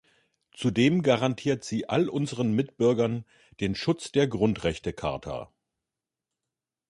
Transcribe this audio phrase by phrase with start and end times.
[0.51, 3.23] Zudem garantiert sie all unseren Mitbürgern
[3.59, 5.51] den Schutz der Grundrechtecharta.